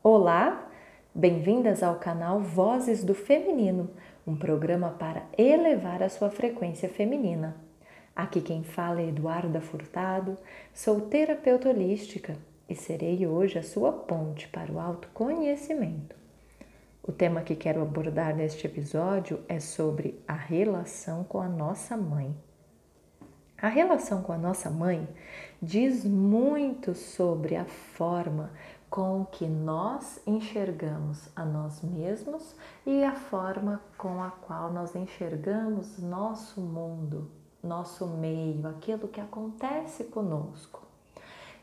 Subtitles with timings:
[0.00, 0.70] Olá,
[1.12, 3.90] bem-vindas ao canal Vozes do Feminino,
[4.24, 7.56] um programa para elevar a sua frequência feminina.
[8.14, 10.38] Aqui quem fala é Eduarda Furtado,
[10.72, 12.36] sou terapeuta holística
[12.68, 16.14] e serei hoje a sua ponte para o autoconhecimento.
[17.02, 22.32] O tema que quero abordar neste episódio é sobre a relação com a nossa mãe.
[23.60, 25.08] A relação com a nossa mãe
[25.60, 28.52] diz muito sobre a forma
[28.90, 32.54] com que nós enxergamos a nós mesmos
[32.86, 37.30] e a forma com a qual nós enxergamos nosso mundo,
[37.62, 40.86] nosso meio, aquilo que acontece conosco.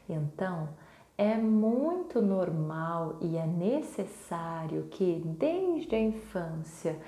[0.08, 0.70] Então,
[1.18, 7.00] é muito normal e é necessário que desde a infância,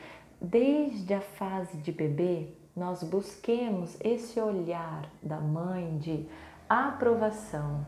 [0.41, 6.27] desde a fase de bebê, nós busquemos esse olhar da mãe de
[6.69, 7.85] aprovação,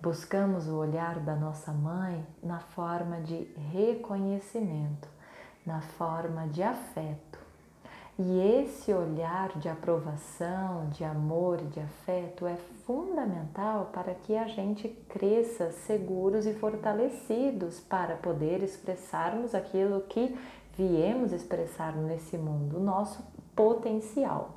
[0.00, 5.08] Buscamos o olhar da nossa mãe na forma de reconhecimento,
[5.66, 7.36] na forma de afeto.
[8.16, 12.54] E esse olhar de aprovação, de amor e de afeto é
[12.86, 20.38] fundamental para que a gente cresça seguros e fortalecidos para poder expressarmos aquilo que
[20.76, 23.20] viemos expressar nesse mundo, o nosso
[23.54, 24.50] potencial.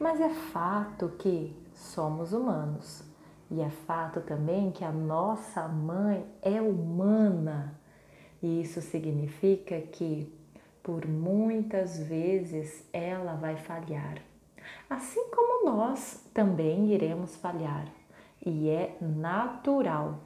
[0.00, 3.05] Mas é fato que somos humanos
[3.50, 7.78] e é fato também que a nossa mãe é humana.
[8.42, 10.32] E isso significa que
[10.82, 14.18] por muitas vezes ela vai falhar.
[14.90, 17.86] Assim como nós também iremos falhar.
[18.44, 20.20] E é natural,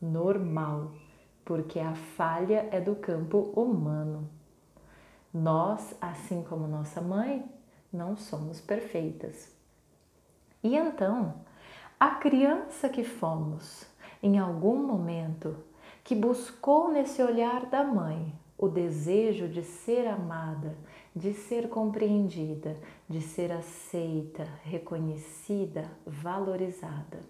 [0.00, 0.92] normal,
[1.44, 4.28] porque a falha é do campo humano.
[5.32, 7.44] Nós, assim como nossa mãe,
[7.92, 9.54] não somos perfeitas.
[10.62, 11.34] E então,
[12.00, 13.84] a criança que fomos,
[14.22, 15.56] em algum momento,
[16.04, 20.76] que buscou nesse olhar da mãe o desejo de ser amada,
[21.14, 22.76] de ser compreendida,
[23.08, 27.20] de ser aceita, reconhecida, valorizada.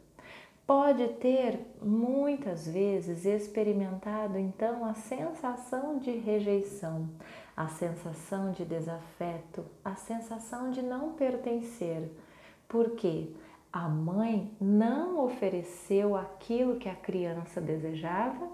[0.66, 7.08] Pode ter muitas vezes experimentado então a sensação de rejeição,
[7.56, 12.10] a sensação de desafeto, a sensação de não pertencer.
[12.68, 13.32] Por quê?
[13.72, 18.48] A mãe não ofereceu aquilo que a criança desejava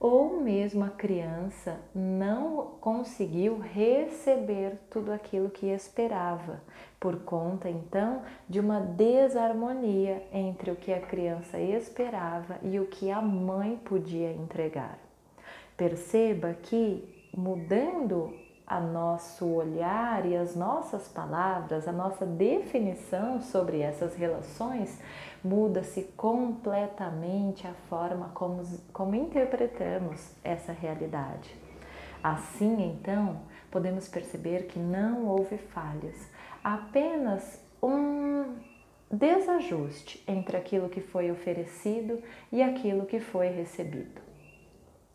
[0.00, 6.62] ou mesmo a criança não conseguiu receber tudo aquilo que esperava,
[6.98, 13.10] por conta então de uma desarmonia entre o que a criança esperava e o que
[13.10, 14.98] a mãe podia entregar.
[15.76, 18.34] Perceba que mudando
[18.70, 24.96] a nosso olhar e as nossas palavras, a nossa definição sobre essas relações,
[25.42, 31.52] muda-se completamente a forma como, como interpretamos essa realidade.
[32.22, 33.40] Assim, então,
[33.72, 36.30] podemos perceber que não houve falhas,
[36.62, 38.54] apenas um
[39.10, 44.29] desajuste entre aquilo que foi oferecido e aquilo que foi recebido.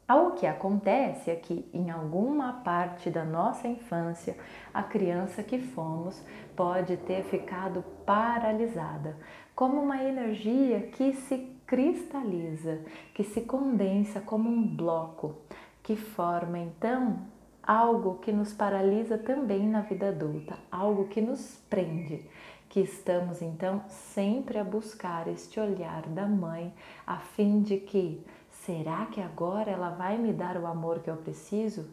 [0.08, 4.38] O que acontece é que em alguma parte da nossa infância,
[4.72, 6.24] a criança que fomos
[6.56, 9.18] pode ter ficado paralisada,
[9.56, 12.82] como uma energia que se cristaliza,
[13.16, 15.38] que se condensa como um bloco,
[15.82, 17.22] que forma então
[17.64, 22.24] algo que nos paralisa também na vida adulta, algo que nos prende,
[22.70, 26.72] que estamos então sempre a buscar este olhar da mãe
[27.08, 28.24] a fim de que
[28.66, 31.88] Será que agora ela vai me dar o amor que eu preciso?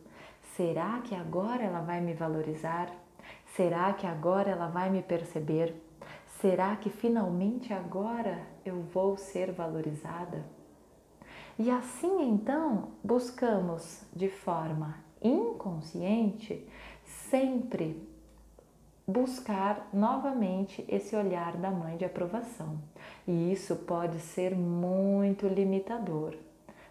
[0.56, 2.90] Será que agora ela vai me valorizar?
[3.54, 5.74] Será que agora ela vai me perceber?
[6.40, 10.46] Será que finalmente agora eu vou ser valorizada?
[11.58, 16.66] E assim então buscamos de forma inconsciente
[17.04, 18.02] sempre
[19.06, 22.78] buscar novamente esse olhar da mãe de aprovação.
[23.28, 26.34] E isso pode ser muito limitador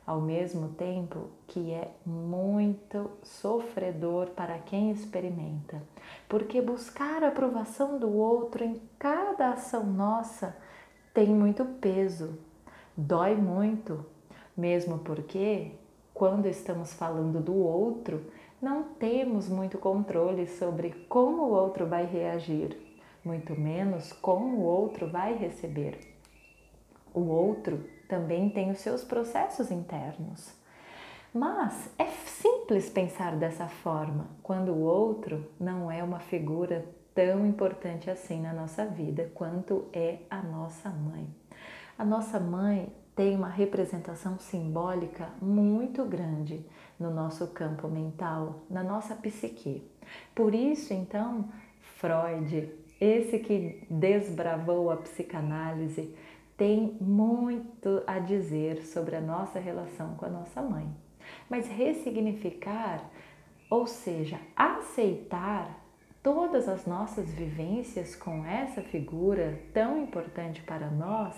[0.06, 5.82] ao mesmo tempo que é muito sofredor para quem experimenta,
[6.28, 10.56] porque buscar a aprovação do outro em cada ação nossa
[11.14, 12.38] tem muito peso,
[12.96, 14.06] dói muito,
[14.58, 15.72] mesmo porque
[16.14, 18.26] quando estamos falando do outro,
[18.62, 22.78] não temos muito controle sobre como o outro vai reagir,
[23.24, 26.00] muito menos como o outro vai receber.
[27.14, 30.54] O outro também tem os seus processos internos.
[31.34, 36.86] Mas é simples pensar dessa forma quando o outro não é uma figura
[37.16, 41.26] tão importante assim na nossa vida quanto é a nossa mãe.
[41.98, 46.66] A nossa mãe tem uma representação simbólica muito grande
[47.00, 49.90] no nosso campo mental, na nossa psique.
[50.36, 51.48] Por isso, então,
[51.80, 56.14] Freud, esse que desbravou a psicanálise,
[56.58, 60.88] tem muito a dizer sobre a nossa relação com a nossa mãe.
[61.50, 63.04] Mas ressignificar,
[63.70, 65.80] ou seja, aceitar
[66.22, 71.36] todas as nossas vivências com essa figura tão importante para nós,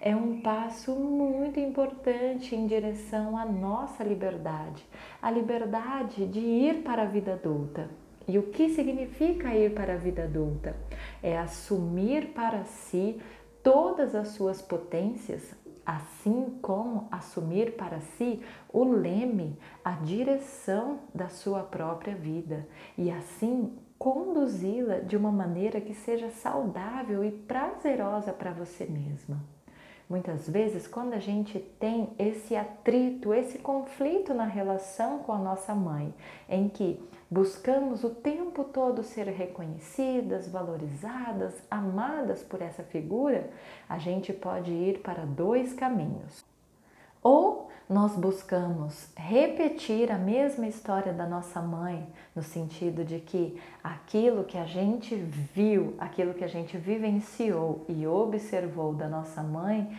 [0.00, 4.84] é um passo muito importante em direção à nossa liberdade,
[5.20, 7.90] a liberdade de ir para a vida adulta.
[8.28, 10.76] E o que significa ir para a vida adulta?
[11.22, 13.18] É assumir para si
[13.62, 21.62] todas as suas potências, assim como assumir para si o leme, a direção da sua
[21.62, 22.66] própria vida
[22.96, 29.42] e assim conduzi-la de uma maneira que seja saudável e prazerosa para você mesma.
[30.08, 35.74] Muitas vezes, quando a gente tem esse atrito, esse conflito na relação com a nossa
[35.74, 36.14] mãe,
[36.48, 36.98] em que
[37.30, 43.50] buscamos o tempo todo ser reconhecidas, valorizadas, amadas por essa figura,
[43.88, 46.44] a gente pode ir para dois caminhos.
[47.22, 54.44] Ou nós buscamos repetir a mesma história da nossa mãe, no sentido de que aquilo
[54.44, 59.96] que a gente viu, aquilo que a gente vivenciou e observou da nossa mãe,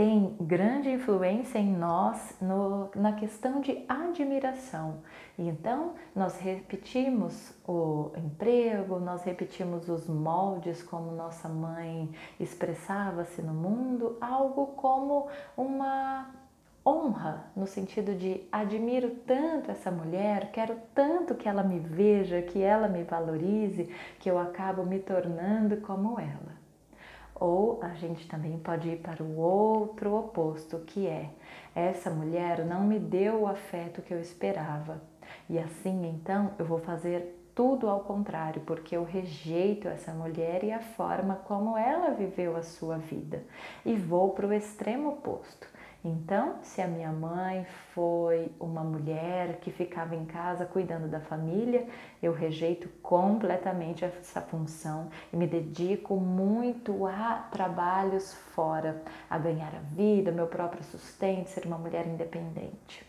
[0.00, 5.02] tem grande influência em nós no, na questão de admiração.
[5.38, 12.10] Então nós repetimos o emprego, nós repetimos os moldes como nossa mãe
[12.40, 16.30] expressava-se no mundo, algo como uma
[16.82, 22.62] honra, no sentido de admiro tanto essa mulher, quero tanto que ela me veja, que
[22.62, 26.59] ela me valorize, que eu acabo me tornando como ela.
[27.40, 31.30] Ou a gente também pode ir para o outro oposto, que é
[31.74, 35.00] essa mulher não me deu o afeto que eu esperava.
[35.48, 40.72] E assim então eu vou fazer tudo ao contrário, porque eu rejeito essa mulher e
[40.72, 43.42] a forma como ela viveu a sua vida.
[43.84, 45.66] E vou para o extremo oposto.
[46.02, 51.86] Então, se a minha mãe foi uma mulher que ficava em casa cuidando da família,
[52.22, 59.94] eu rejeito completamente essa função e me dedico muito a trabalhos fora, a ganhar a
[59.94, 63.06] vida, meu próprio sustento, ser uma mulher independente.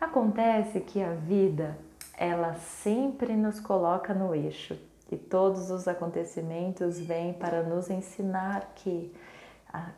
[0.00, 1.76] Acontece que a vida,
[2.16, 4.78] ela sempre nos coloca no eixo
[5.10, 9.12] e todos os acontecimentos vêm para nos ensinar que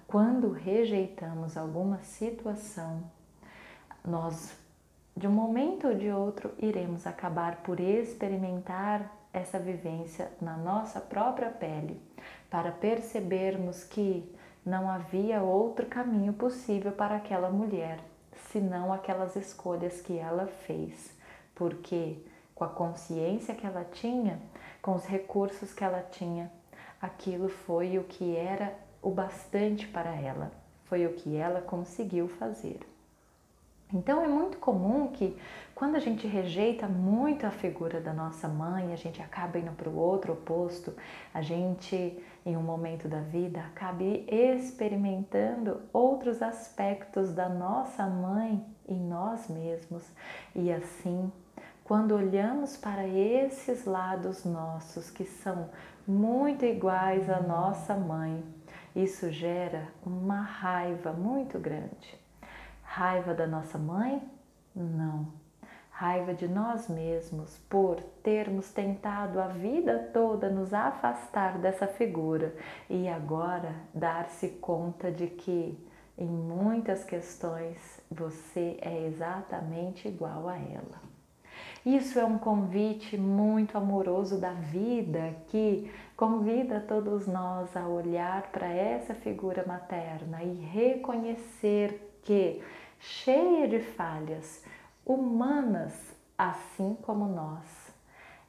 [0.07, 3.03] quando rejeitamos alguma situação,
[4.05, 4.57] nós
[5.17, 11.51] de um momento ou de outro iremos acabar por experimentar essa vivência na nossa própria
[11.51, 12.01] pele,
[12.51, 14.33] para percebermos que
[14.65, 17.99] não havia outro caminho possível para aquela mulher,
[18.53, 21.13] senão aquelas escolhas que ela fez,
[21.55, 22.17] porque
[22.55, 24.41] com a consciência que ela tinha,
[24.81, 26.51] com os recursos que ela tinha,
[27.01, 28.73] aquilo foi o que era
[29.05, 30.51] o bastante para ela.
[30.87, 32.81] Foi o que ela conseguiu fazer.
[33.93, 35.37] Então é muito comum que
[35.75, 39.89] quando a gente rejeita muito a figura da nossa mãe, a gente acaba indo para
[39.89, 40.93] o outro oposto,
[41.33, 48.99] a gente em um momento da vida acabe experimentando outros aspectos da nossa mãe em
[48.99, 50.03] nós mesmos.
[50.55, 51.31] E assim,
[51.85, 55.69] quando olhamos para esses lados nossos que são
[56.07, 58.43] muito iguais à nossa mãe,
[58.95, 62.19] isso gera uma raiva muito grande.
[62.83, 64.23] Raiva da nossa mãe?
[64.75, 65.27] Não.
[65.91, 72.55] Raiva de nós mesmos por termos tentado a vida toda nos afastar dessa figura
[72.91, 75.79] e agora dar-se conta de que
[76.17, 81.14] em muitas questões você é exatamente igual a ela.
[81.85, 88.67] Isso é um convite muito amoroso da vida que convida todos nós a olhar para
[88.67, 92.63] essa figura materna e reconhecer que,
[92.99, 94.65] cheia de falhas,
[95.05, 97.93] humanas assim como nós,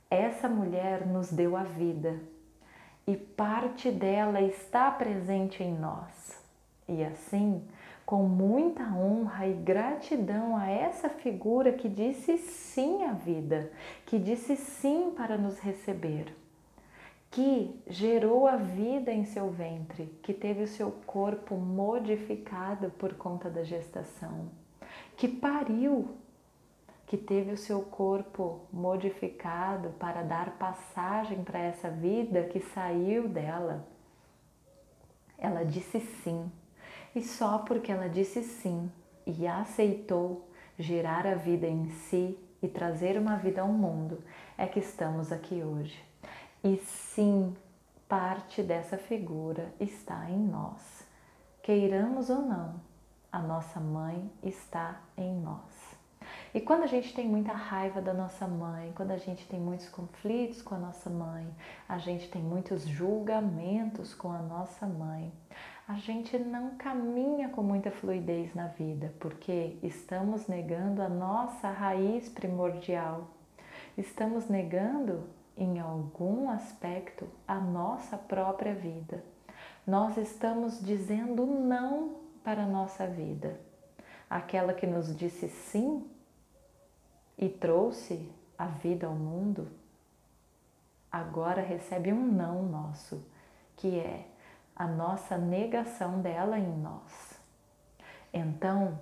[0.10, 2.20] essa mulher nos deu a vida
[3.06, 6.44] e parte dela está presente em nós.
[6.88, 7.68] E assim,
[8.06, 13.72] com muita honra e gratidão a essa figura que disse sim à vida,
[14.06, 16.36] que disse sim para nos receber,
[17.32, 23.50] que gerou a vida em seu ventre, que teve o seu corpo modificado por conta
[23.50, 24.52] da gestação,
[25.18, 26.16] que pariu,
[27.08, 33.88] que teve o seu corpo modificado para dar passagem para essa vida que saiu dela.
[35.38, 36.52] Ela disse sim
[37.16, 38.92] E só porque ela disse sim
[39.26, 44.22] e aceitou gerar a vida em si e trazer uma vida ao mundo
[44.58, 46.04] é que estamos aqui hoje.
[46.62, 47.56] E sim,
[48.10, 51.08] parte dessa figura está em nós.
[51.64, 52.76] Queiramos ou não,
[53.32, 55.96] a nossa mãe está em nós.
[56.54, 59.90] E quando a gente tem muita raiva da nossa mãe, quando a gente tem muitos
[59.90, 61.48] conflitos com a nossa mãe,
[61.88, 65.32] a gente tem muitos julgamentos com a nossa mãe,
[65.88, 72.28] a gente não caminha com muita fluidez na vida, porque estamos negando a nossa raiz
[72.28, 73.28] primordial.
[73.96, 79.24] Estamos negando em algum aspecto a nossa própria vida.
[79.86, 83.60] Nós estamos dizendo não para a nossa vida.
[84.28, 86.04] Aquela que nos disse sim
[87.38, 88.28] e trouxe
[88.58, 89.68] a vida ao mundo,
[91.12, 93.24] agora recebe um não nosso,
[93.76, 94.26] que é
[94.76, 97.40] a nossa negação dela em nós.
[98.34, 99.00] Então,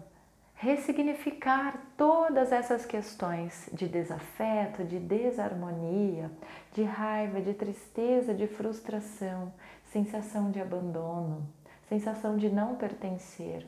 [0.53, 6.31] ressignificar todas essas questões de desafeto, de desarmonia,
[6.71, 9.51] de raiva, de tristeza, de frustração,
[9.91, 11.47] sensação de abandono,
[11.89, 13.65] sensação de não pertencer,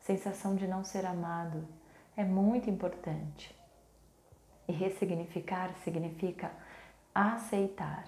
[0.00, 1.66] sensação de não ser amado,
[2.16, 3.54] é muito importante.
[4.68, 6.50] E ressignificar significa
[7.14, 8.04] aceitar.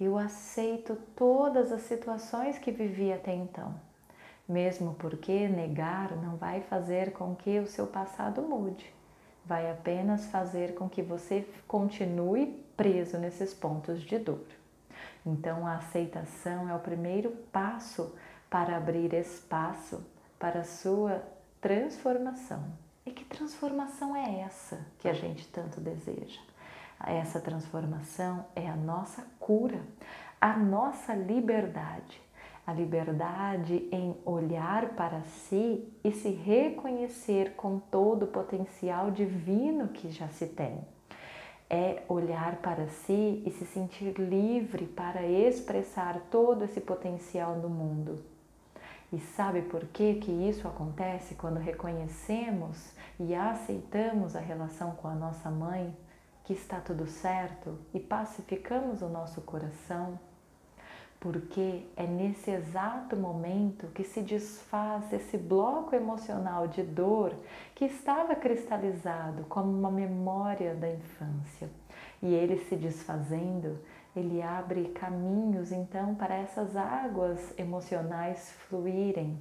[0.00, 3.74] Eu aceito todas as situações que vivi até então,
[4.48, 8.90] mesmo porque negar não vai fazer com que o seu passado mude,
[9.44, 14.46] vai apenas fazer com que você continue preso nesses pontos de dor.
[15.26, 18.14] Então, a aceitação é o primeiro passo
[18.48, 20.02] para abrir espaço
[20.38, 21.22] para a sua
[21.60, 22.64] transformação.
[23.04, 26.40] E que transformação é essa que a gente tanto deseja?
[27.06, 29.80] Essa transformação é a nossa cura,
[30.40, 32.20] a nossa liberdade.
[32.66, 40.10] A liberdade em olhar para si e se reconhecer com todo o potencial divino que
[40.10, 40.78] já se tem.
[41.68, 48.22] É olhar para si e se sentir livre para expressar todo esse potencial no mundo.
[49.12, 55.14] E sabe por que, que isso acontece quando reconhecemos e aceitamos a relação com a
[55.14, 55.96] nossa mãe,
[56.50, 60.18] que está tudo certo e pacificamos o nosso coração?
[61.20, 67.36] Porque é nesse exato momento que se desfaz esse bloco emocional de dor
[67.72, 71.70] que estava cristalizado como uma memória da infância.
[72.20, 73.78] E ele se desfazendo,
[74.16, 79.38] ele abre caminhos então para essas águas emocionais fluírem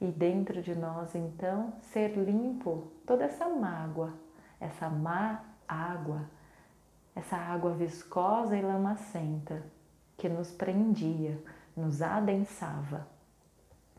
[0.00, 4.14] e dentro de nós então ser limpo toda essa mágoa,
[4.58, 6.28] essa má água,
[7.14, 9.62] essa água viscosa e lamacenta
[10.16, 11.42] que nos prendia,
[11.76, 13.06] nos adensava.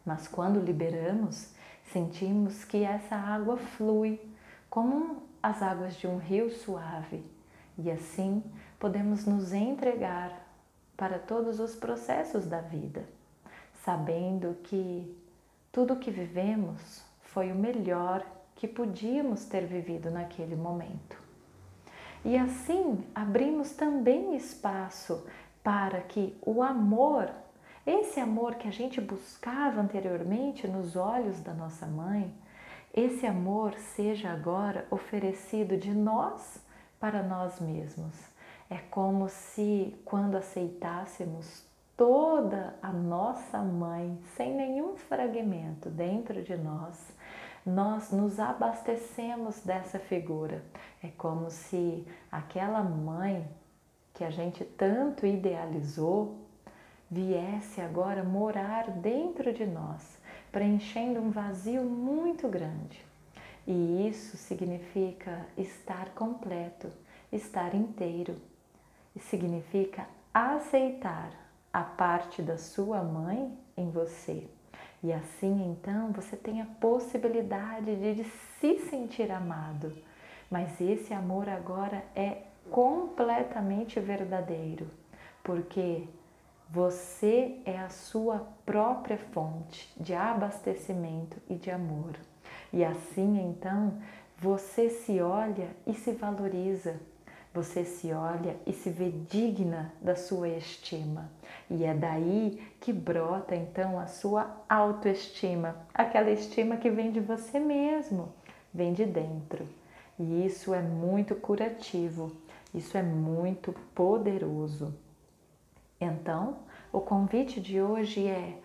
[0.06, 1.54] Mas quando liberamos,
[1.92, 4.20] sentimos que essa água flui
[4.70, 7.24] como as águas de um rio suave
[7.78, 8.44] e assim
[8.80, 10.48] podemos nos entregar
[10.96, 13.04] para todos os processos da vida,
[13.84, 15.18] sabendo que
[15.72, 18.26] tudo que vivemos foi o melhor
[18.56, 21.21] que podíamos ter vivido naquele momento.
[22.24, 25.26] E assim abrimos também espaço
[25.64, 27.32] para que o amor,
[27.86, 32.32] esse amor que a gente buscava anteriormente nos olhos da nossa mãe,
[32.94, 36.60] esse amor seja agora oferecido de nós
[37.00, 38.14] para nós mesmos.
[38.70, 41.66] É como se, quando aceitássemos
[41.98, 47.12] toda a nossa mãe, sem nenhum fragmento dentro de nós,
[47.66, 50.64] nós nos abastecemos dessa figura.
[51.04, 53.48] É como se aquela mãe
[54.14, 56.38] que a gente tanto idealizou
[57.10, 60.18] viesse agora morar dentro de nós,
[60.52, 63.06] preenchendo um vazio muito grande.
[63.68, 66.90] E isso significa estar completo,
[67.32, 68.36] estar inteiro
[69.20, 71.32] significa aceitar
[71.74, 74.48] a parte da sua mãe em você.
[75.04, 78.24] E assim então você tem a possibilidade de
[78.60, 79.94] se sentir amado.
[80.50, 84.88] Mas esse amor agora é completamente verdadeiro,
[85.44, 86.08] porque
[86.70, 92.16] você é a sua própria fonte de abastecimento e de amor.
[92.72, 94.00] E assim então
[94.38, 97.00] você se olha e se valoriza
[97.54, 101.30] você se olha e se vê digna da sua estima.
[101.70, 107.60] E é daí que brota então a sua autoestima, aquela estima que vem de você
[107.60, 108.30] mesmo,
[108.74, 109.68] vem de dentro.
[110.18, 112.32] E isso é muito curativo,
[112.74, 114.94] isso é muito poderoso.
[116.00, 116.60] Então,
[116.92, 118.58] o convite de hoje é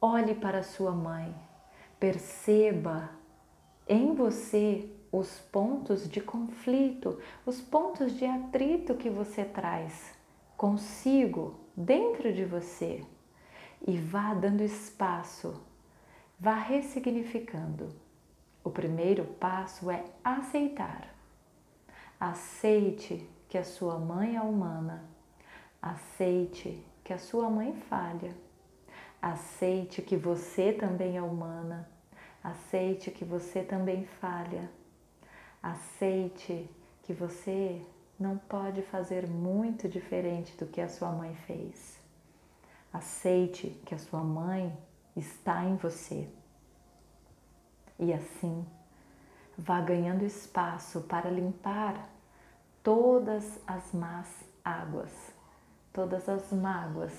[0.00, 1.32] Olhe para sua mãe,
[2.00, 3.08] perceba
[3.88, 10.14] em você os pontos de conflito, os pontos de atrito que você traz
[10.56, 13.04] consigo, dentro de você,
[13.86, 15.60] e vá dando espaço,
[16.40, 17.88] vá ressignificando.
[18.64, 21.12] O primeiro passo é aceitar.
[22.18, 25.04] Aceite que a sua mãe é humana.
[25.80, 28.34] Aceite que a sua mãe falha.
[29.20, 31.88] Aceite que você também é humana.
[32.42, 34.70] Aceite que você também falha.
[35.62, 36.68] Aceite
[37.04, 37.80] que você
[38.18, 42.00] não pode fazer muito diferente do que a sua mãe fez.
[42.92, 44.76] Aceite que a sua mãe
[45.16, 46.28] está em você.
[47.96, 48.66] E assim,
[49.56, 52.08] vá ganhando espaço para limpar
[52.82, 54.28] todas as más
[54.64, 55.32] águas,
[55.92, 57.12] todas as mágoas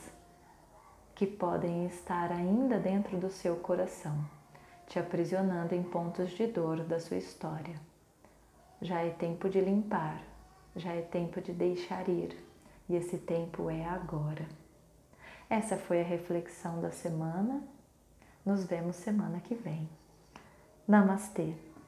[1.15, 4.25] que podem estar ainda dentro do seu coração,
[4.87, 7.92] te aprisionando em pontos de dor da sua história.
[8.83, 10.21] Já é tempo de limpar,
[10.75, 12.35] já é tempo de deixar ir,
[12.89, 14.45] e esse tempo é agora.
[15.49, 17.63] Essa foi a reflexão da semana.
[18.45, 19.87] Nos vemos semana que vem.
[20.85, 21.55] Namastê!